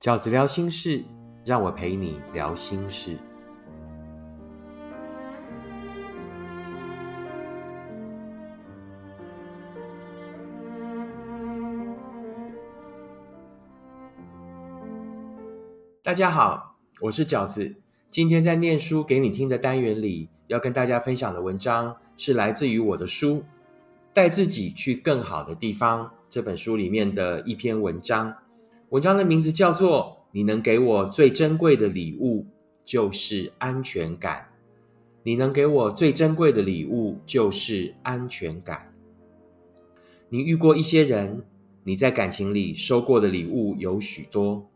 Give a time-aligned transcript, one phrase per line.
[0.00, 1.04] 饺子聊心事，
[1.44, 3.18] 让我陪你聊心事。
[16.02, 17.76] 大家好，我是饺子。
[18.08, 23.34] 今天在念书给你听的单元里，要跟大家分享的文章是来自于我的书
[24.14, 28.34] 《带自己去更好的地方》这本书里面的一篇文章。
[28.90, 32.44] 文章的名字叫做“你能给我最珍贵的礼物，
[32.84, 34.48] 就是安全感。”
[35.22, 38.92] 你能给我最珍贵的礼物，就是安全感。
[40.28, 41.44] 你遇过一些人，
[41.84, 44.68] 你在感情里收过的礼物有许多。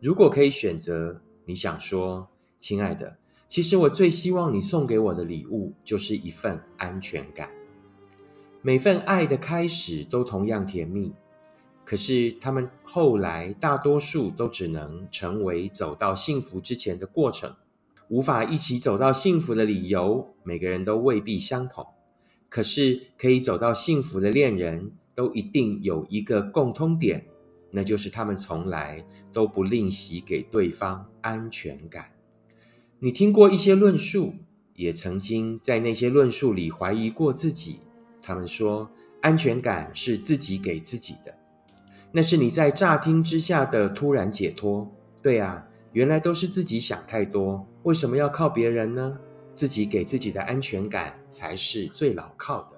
[0.00, 3.18] 如果可以选择，你想说：“亲爱的，
[3.50, 7.50] 其实我最希望你送给我的礼物，就是一份安全感。”
[8.62, 11.12] 每份爱的开始都同样甜蜜，
[11.88, 17.56] 可是他们后来大多数都只能成为走到幸福之前的过程。
[18.10, 21.86] 无法一起走到幸福的理由，每个人都未必相同。
[22.50, 27.24] 可是可以走到幸福的恋人，都一定有一个共通点。
[27.70, 32.10] 那就是他们从来都不吝惜给对方安全感。
[32.98, 34.34] 你听过一些论述，
[34.74, 37.80] 也曾经在那些论述里怀疑过自己。
[38.20, 38.90] 他们说
[39.22, 41.37] 安全感是自己给自己的，
[42.18, 44.92] 那是你在乍听之下的突然解脱。
[45.22, 49.16] 对啊，原来都是自己想太多，为什么要靠别人呢？
[49.54, 52.70] 自己给自己的安全感才是最牢靠的。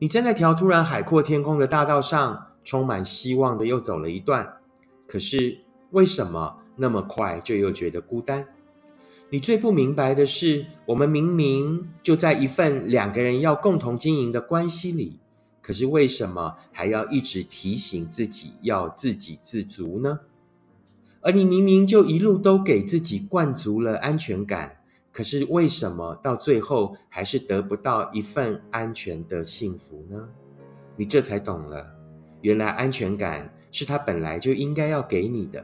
[0.00, 2.46] 你在那条突然海阔天空的大道上。
[2.64, 4.46] 充满希望的又走了一段，
[5.06, 5.56] 可是
[5.92, 8.44] 为什么那么快就又觉得孤单？
[9.30, 15.20] 你最不明白的是，我们明明就在一份两个人要共同经营的关系里，
[15.68, 20.18] 可是为什么还要一直提醒自己要自给自足呢？
[21.20, 24.78] 而你明明就一路都给自己灌足了安全感，
[25.12, 30.26] 可是为什么到最后还是得不到一份安全的幸福呢？
[30.96, 31.86] 你这才懂了。
[32.40, 35.62] 原来安全感是他本来就应该要给你的，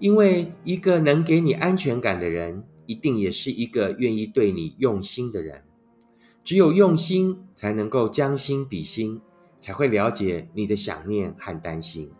[0.00, 5.62] 因为一个能给你安全感的人，一定也是一个愿意对你用心的人。
[6.50, 9.20] 只有用心，才能够将心比心，
[9.60, 12.10] 才会了解你的想念和担心。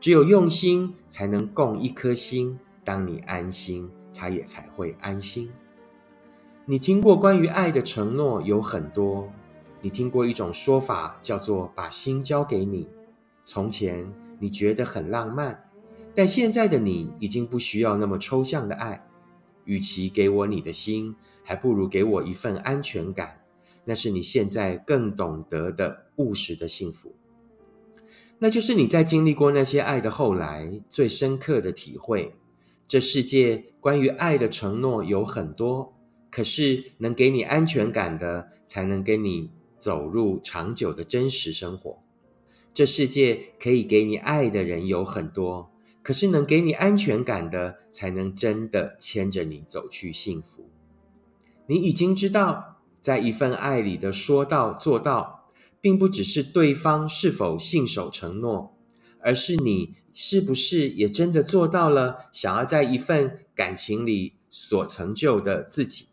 [0.00, 2.58] 只有用心，才能共一颗心。
[2.82, 5.52] 当你安心，他也才会安心。
[6.64, 9.30] 你听过关于爱的承诺有很多，
[9.82, 12.88] 你听过一种说法叫做把心交给你。
[13.44, 15.62] 从前你觉得很浪漫，
[16.14, 19.06] 但现在的你已经不需要那么抽象的爱。
[19.66, 23.43] 与其给我你的心，还不如给我一份安全感。
[23.84, 27.14] 那是你现在更懂得的务实的幸福。
[28.38, 32.34] 那就是你在经历过那些爱的后来，最深刻的体会。
[32.86, 35.94] 这世界关于爱的承诺有很多，
[36.30, 42.02] 可是能给你安全感的，才能跟你走入长久的真实生活。
[42.74, 45.70] 这世界可以给你爱的人有很多，
[46.02, 50.68] 可是能给你安全感的，才能真的牵着你走去幸福。
[51.66, 52.73] 你已经知道，
[53.04, 58.74] 在一份爱里的说到做到，并不只是对方是否信守承诺，
[59.20, 66.06] 而是你是不是也真的做到了想要在一份感情里所成就的自己。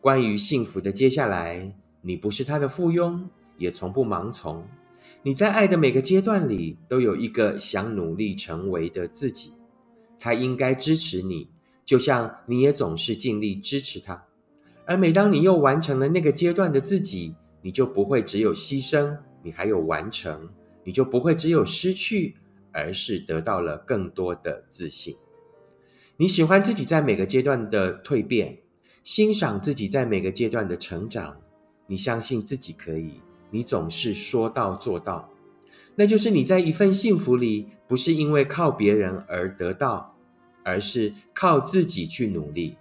[0.00, 3.24] 关于幸福的接下来，你不是他的附庸，
[3.58, 4.64] 也从不盲从。
[5.24, 9.50] 你在爱的每个阶段里，都有一个想努力成为的自己，
[10.20, 11.48] 他应该支持你，
[11.84, 14.28] 就像你也总是尽力支持他。
[14.90, 20.50] 而每当你又完成了那个阶段的自己，你就不会只有牺牲，你还有完成，
[20.82, 22.34] 你就不会只有失去，
[22.72, 25.14] 而是得到了更多的自信。
[26.16, 28.58] 你喜欢自己在每个阶段的蜕变，
[29.04, 31.40] 欣赏自己在每个阶段的成长，
[31.86, 33.20] 你相信自己可以。
[33.52, 35.30] 你总是说到做到，
[35.94, 40.16] 那就是你在一份幸福里，不是因为靠别人而得到，
[40.64, 42.76] 而是靠自己去努力。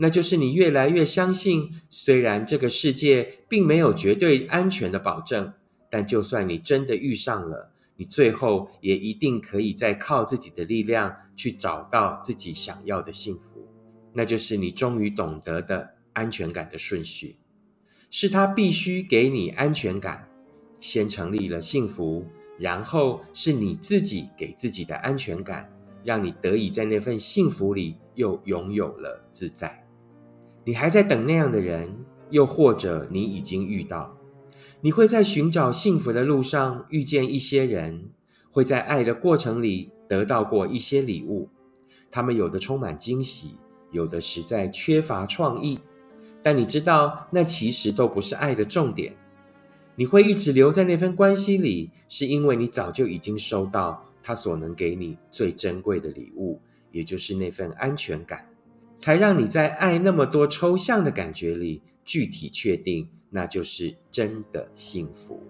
[0.00, 5.52] 那就是你越来越相信，虽然这个世界并没有绝对安全的保证，
[5.90, 13.66] 但就算你真的遇上了，你最后也一定可以再靠自己的力量去找到自己想要的幸福。
[14.12, 17.36] 那就是你终于懂得的安全感的顺序。
[18.08, 20.28] 是他必须给你安全感，
[20.78, 22.24] 先成立了幸福，
[22.56, 25.68] 然后是你自己给自己的安全感，
[26.04, 29.84] 让你得以在那份幸福里又拥有了自在。
[30.68, 34.14] 你还在等那样的人，又或者你已经遇到？
[34.82, 38.10] 你会在寻找幸福的路上遇见一些人，
[38.50, 41.48] 会在爱的过程里得到过一些礼物，
[42.10, 43.54] 他们有的充满惊喜，
[43.92, 45.78] 有的实在缺乏创意。
[46.42, 49.16] 但你知道，那其实都不是爱的重点。
[49.94, 56.60] 你会一直留在那份关系里，是因为你早就已经收到他所能给你最珍贵的礼物，
[56.92, 58.46] 也就是那份安全感，
[58.98, 65.42] 才让你在爱那么多抽象的感觉里，具体确定那就是真的幸福。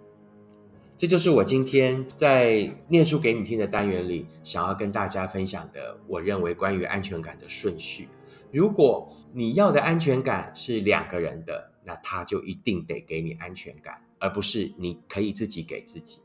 [0.96, 8.08] 这就是我今天在念书给你听的单元里，想要跟大家分享的，我认为关于安全感的顺序。
[8.52, 14.02] 如果你要的安全感是两个人的，那他就一定得给你安全感。
[14.20, 16.18] 而不是你可以自己给自己。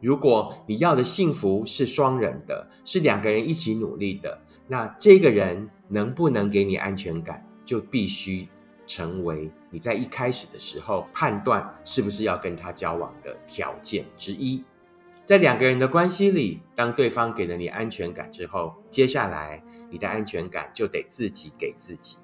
[0.00, 4.36] 如果你要的幸福是双人的，是两个人一起努力的，
[4.66, 8.46] 那这个人能不能给你安全感，就必须
[8.86, 14.64] 成为你在一开始的时候判断是不是要跟他交往的条件之一。
[15.24, 22.16] 在两个人的关系里，当对方给了你安全感之后，接下来你的安全感就得自己给自己。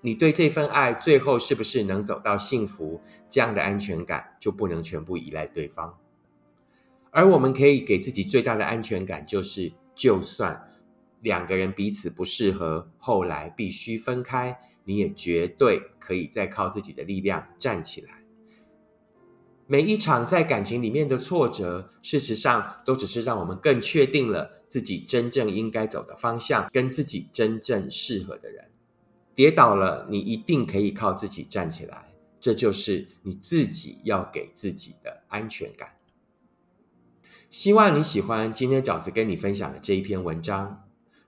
[0.00, 3.00] 你对这份爱最后是不是能走到幸福？
[3.28, 5.98] 这样的安全感就不能全部依赖对方，
[7.10, 10.70] 而我们可以给自己最大的安全感，就是就算
[11.20, 18.22] 两个人彼此不适合，后来必须分开，你也绝对可以再靠自己的力量站起来。
[19.68, 28.70] 每一场在感情里面的挫折，事实上都只是让我们更确定了自己真正应该走的方向，跟自己真正适合的人。
[29.34, 35.94] 跌倒了，你一定可以靠自己站起来，这就是你自己要给自己的安全感。
[37.50, 40.85] 希望你喜欢今天饺子跟你分享的这一篇文章。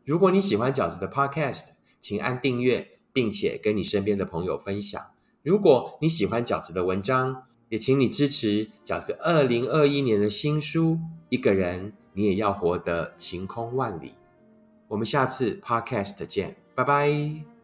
[0.08, 1.64] 如果你喜欢饺子的 Podcast，
[2.00, 5.04] 请按订阅，并且跟你身边的朋友分享。
[5.42, 10.92] 如果你喜欢饺子的文章，也请你支持饺子二零二一年的新书
[11.28, 14.08] 《一个人你也要活得晴空万里》。
[14.88, 17.57] 我们下次 Podcast 见，拜拜。